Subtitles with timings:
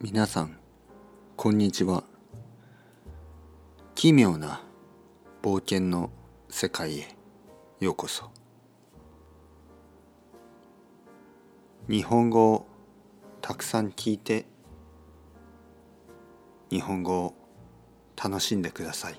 [0.00, 0.56] 皆さん
[1.36, 2.04] こんにちは。
[3.96, 4.62] 奇妙な
[5.42, 6.12] 冒険の
[6.48, 7.08] 世界へ
[7.80, 8.30] ようこそ。
[11.88, 12.68] 日本語を
[13.40, 14.46] たくさん聞いて
[16.70, 17.34] 日本語を
[18.16, 19.16] 楽しんでください。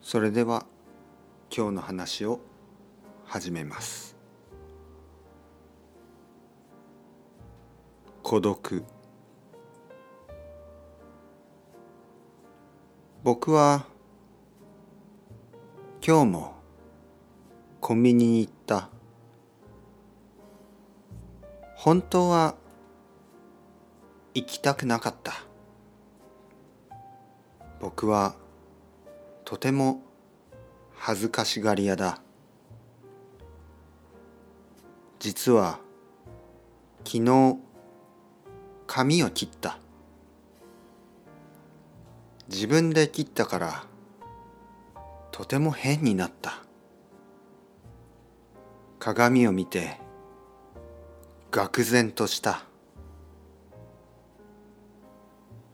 [0.00, 0.64] それでは
[1.50, 2.38] 今日の話を
[3.24, 4.11] 始めます。
[8.32, 8.82] 孤独。
[13.22, 13.84] 僕は
[16.02, 16.54] 今日も
[17.82, 18.88] コンビニに行った。
[21.76, 22.54] 本当は
[24.32, 25.34] 行きたくなかった。
[27.80, 28.34] 僕は
[29.44, 30.00] とても
[30.94, 32.22] 恥ずかしがり屋だ。
[35.18, 35.80] 実は
[37.04, 37.71] 昨日
[38.94, 39.78] 髪を切った。
[42.50, 43.84] 自分で切ったから
[45.30, 46.58] とても変になった。
[48.98, 49.98] 鏡を見て
[51.50, 52.64] 愕然とした。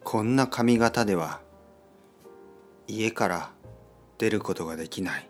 [0.04, 1.40] こんな髪型では
[2.86, 3.50] 家から
[4.18, 5.28] 出ることができない。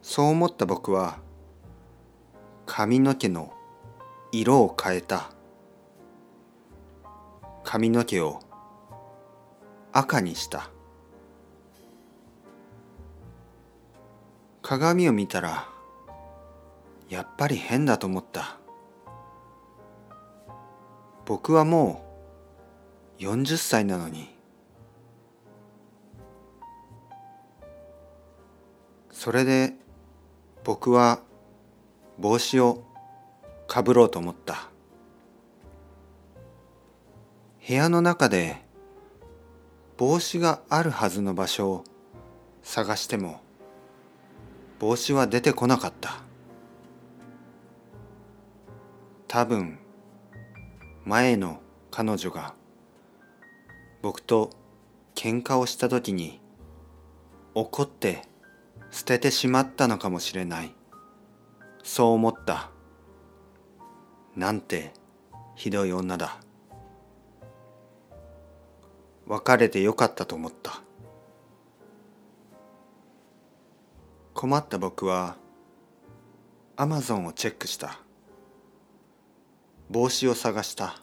[0.00, 1.18] そう思った僕は
[2.64, 3.52] 髪の毛の
[4.40, 5.30] 色を変えた。
[7.64, 8.40] 髪の毛を
[9.92, 10.70] 赤にした。
[14.60, 15.68] 鏡を見たら
[17.08, 18.58] やっぱり変だと思った。
[21.24, 22.04] 僕はも
[23.18, 24.28] う40歳なのに。
[29.10, 29.72] それで
[30.62, 31.20] 僕は
[32.18, 32.82] 帽子を
[33.66, 34.68] かぶろうと思った。
[37.66, 38.64] 部屋の中で
[39.96, 41.84] 帽子があるはずの場所を
[42.62, 43.40] 探しても
[44.78, 46.22] 帽子は出てこなかった。
[49.26, 49.78] 多分
[51.04, 52.54] 前の彼女が
[54.02, 54.50] 僕と
[55.14, 56.40] 喧嘩をした時に
[57.54, 58.22] 怒って
[58.90, 60.72] 捨ててしまったのかもしれない。
[61.82, 62.70] そう思った。
[64.36, 64.92] なんて
[65.54, 66.38] ひどい女だ。
[69.26, 70.82] 別れてよかったと思った。
[74.34, 75.36] 困った僕は
[76.76, 77.98] アマゾンをチェックした。
[79.88, 81.00] 帽子を探した。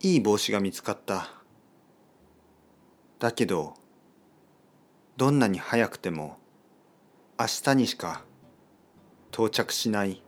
[0.00, 1.28] いい帽子が見つかった。
[3.18, 3.74] だけど
[5.18, 6.38] どんなに早くても
[7.38, 8.24] 明日にしか
[9.30, 10.23] 到着しない。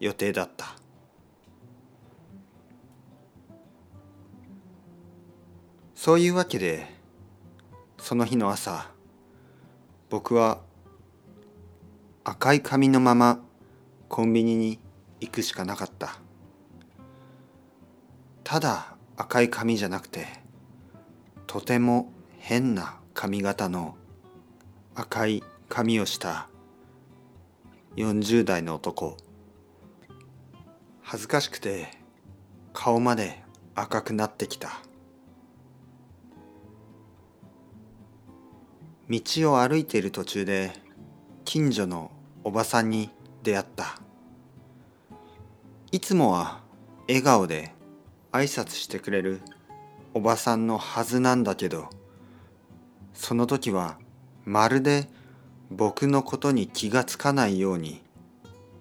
[0.00, 0.76] 予定だった。
[5.94, 6.86] そういうわけで
[7.98, 8.90] その日の朝
[10.10, 10.60] 僕は
[12.24, 13.40] 赤い髪のまま
[14.08, 14.78] コンビニに
[15.20, 16.18] 行くしかなかった。
[18.42, 20.26] ただ赤い髪じゃなくて
[21.46, 23.96] とても変な髪型の
[24.94, 26.48] 赤い髪をした
[27.96, 29.16] 40代の男。
[31.06, 31.88] 恥ずかしくて
[32.72, 33.42] 顔まで
[33.74, 34.80] 赤くなってきた。
[39.10, 39.20] 道
[39.52, 40.72] を歩いている途中で
[41.44, 42.10] 近所の
[42.42, 43.10] おばさんに
[43.42, 44.00] 出会った。
[45.92, 46.62] いつもは
[47.06, 47.72] 笑顔で
[48.32, 49.42] 挨拶してくれる
[50.14, 51.90] おばさんのはずなんだけど
[53.12, 53.98] その時は
[54.46, 55.06] まるで
[55.70, 58.02] 僕のことに気がつかないように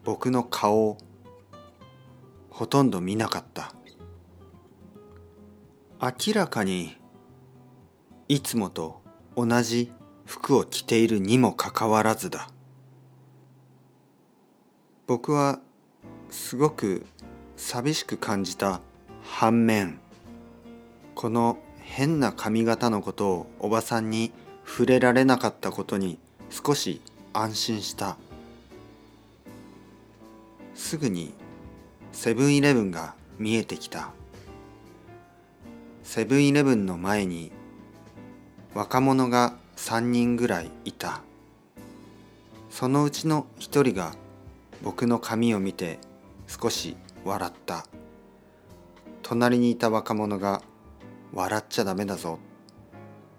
[0.06, 0.98] 僕の顔を
[2.54, 3.74] ほとんど見なかった。
[6.00, 6.96] 明らかに
[8.28, 9.02] いつもと
[9.36, 9.92] 同じ
[10.26, 12.50] 服を着ているにもかかわらずだ。
[15.08, 15.60] 僕は
[16.30, 17.08] すごく
[17.58, 18.82] 寂しく感じた
[19.24, 20.00] 反面
[21.16, 24.32] この変な髪型のことをおばさんに
[24.64, 26.20] 触れられなかったことに
[26.52, 27.02] 少し
[27.34, 28.16] 安心した。
[30.76, 31.34] すぐに
[32.14, 34.12] セブンイレブンが見えてきた。
[36.04, 37.52] セブンイレブンの前に
[38.76, 41.22] 若者が3人ぐらいいた。
[42.70, 44.14] そのうちの一人が
[44.84, 46.00] 僕の髪を見て
[46.48, 46.96] 少し
[47.26, 47.88] 笑った。
[49.24, 50.62] 隣にいた若者が
[51.34, 52.38] 「笑っちゃダメだぞ」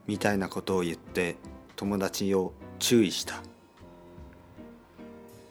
[0.07, 1.37] みたいなことを言って
[1.77, 3.41] 友達を注意した。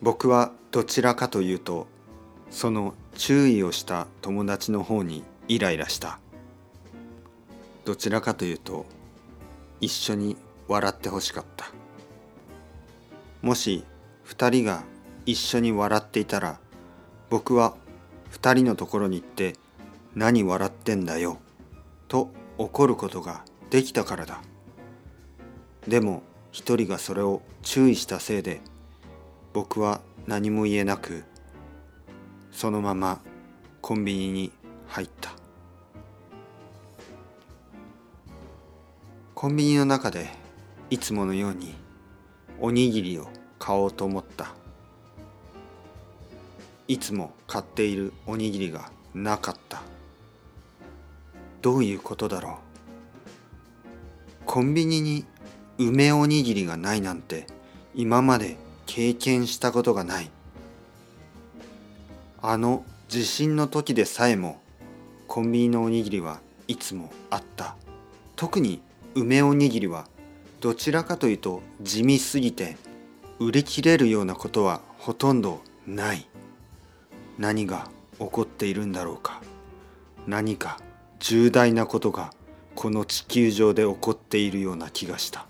[0.02, 1.88] 僕はどちらかというと
[2.54, 6.20] その注意をした友達の方にイライラした。
[7.84, 8.86] どちらかというと
[9.82, 11.72] 一緒に笑ってほしかった。
[13.42, 13.84] もし
[14.28, 14.84] 2人が
[15.26, 16.60] 一緒に笑っていたら
[17.32, 17.76] 僕は
[18.32, 19.56] 2人のところに行って
[20.16, 21.40] 「何笑ってんだよ」
[22.08, 22.30] と
[22.60, 24.42] 怒ることができたからだ。
[25.88, 26.22] でも
[26.52, 28.62] 一人がそれを注意したせいで
[29.54, 31.24] 僕は何も言えなく
[32.54, 33.20] そのまま
[33.82, 34.52] コンビニに
[34.88, 35.34] 入った。
[39.34, 40.30] コンビニの中で
[40.90, 41.74] いつものように
[42.62, 43.28] おにぎりを
[43.60, 44.54] 買おうと思った。
[46.88, 49.82] いつも買っているおにぎりがなかった。
[51.62, 52.54] どういうことだろう。
[54.46, 55.26] コンビニに
[55.80, 57.48] 梅おにぎりがないなんて
[57.96, 60.30] 今まで経験したことがない。
[62.46, 64.62] あの地震の時でさえも
[65.28, 67.78] コンビニのおにぎりはいつもあった。
[68.36, 68.82] 特に
[69.16, 70.08] 梅おにぎりは
[70.60, 72.76] どちらかというと地味すぎて
[73.40, 76.28] 売り切れるようなことはほとんどない。
[77.40, 77.88] 何が
[78.20, 79.42] 起こっているんだろうか。
[80.28, 80.82] 何か
[81.20, 82.34] 重大なことが
[82.76, 85.46] この地球上で起こっているような気がした。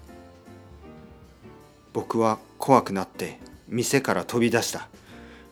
[1.91, 4.89] 僕は怖くなって店から飛び出した。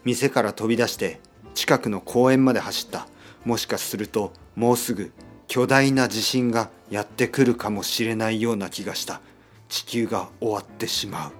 [0.03, 1.19] 店から飛び出して
[1.53, 3.07] 近くの公園まで走った。
[3.45, 5.11] もしかするともうすぐ
[5.47, 9.21] 巨大な地震がやってくるかもしれないような気がした。
[9.67, 11.31] 地球が終わってしまう。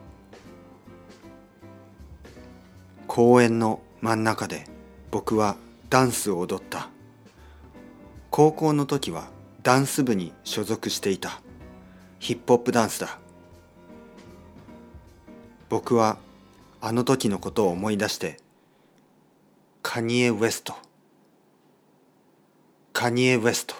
[3.08, 4.66] 公園の真ん中で
[5.12, 5.58] 僕は
[5.90, 6.90] ダンスを踊った。
[8.30, 9.30] 高校の時は
[9.64, 11.42] ダンス部に所属していた。
[12.20, 13.20] ヒップホップダンスだ。
[15.70, 16.18] 僕は
[16.82, 18.41] あの時のことを思い出して
[19.84, 20.76] カニエ・ウエスト
[22.94, 23.76] カニエ・ウエスト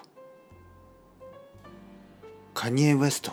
[2.54, 3.32] カニエ・ウエスト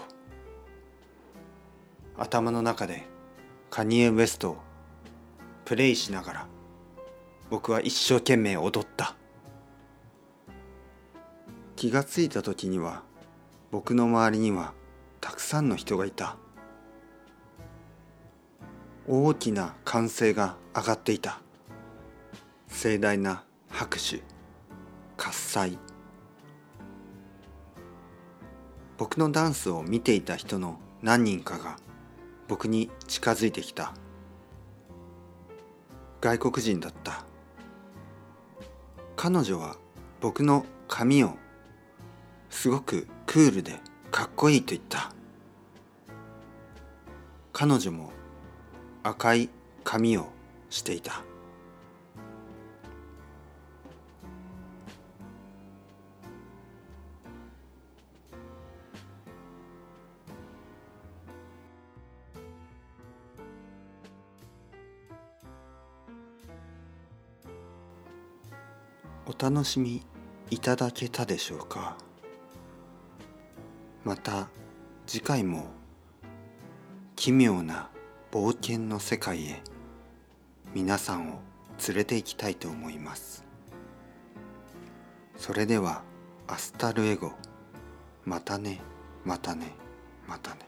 [2.17, 3.05] 頭の中で
[3.71, 4.57] カニエ・ウエストを
[5.65, 6.47] プレイしながら
[7.51, 9.15] 僕は一生懸命踊った。
[11.77, 13.03] 気がついた時には
[13.71, 14.75] 僕の周りには
[15.21, 16.37] たくさんの人がいた。
[19.07, 21.41] 大きな歓声が上がっていた。
[22.81, 24.23] 盛大な拍手
[25.17, 25.77] 喝采。
[28.97, 31.75] 僕のダンスを見ていた人の何人かが
[32.47, 33.95] 僕に近づいてきた。
[36.21, 37.25] 外国人だった。
[39.17, 39.75] 彼女は
[40.21, 41.35] 僕の髪を
[42.49, 43.81] すごくクールで
[44.13, 45.13] かっこいいと言った。
[47.53, 48.13] 彼女も
[49.03, 49.49] 赤い
[49.83, 50.29] 髪を
[50.71, 51.25] していた。
[69.31, 70.03] お楽しみ
[70.49, 71.99] いただけたでしょうか？
[74.03, 74.49] また
[75.07, 75.67] 次回も
[77.15, 77.91] 奇妙な
[78.33, 79.63] 冒険の世界へ
[80.73, 81.41] 皆さんを
[81.87, 83.45] 連れて行きたいと思います。
[85.37, 86.03] それでは
[86.47, 87.33] Hasta luego。
[88.25, 88.81] またね
[89.27, 89.75] またね
[90.27, 90.61] またね。